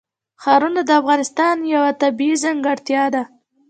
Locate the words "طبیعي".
2.01-2.35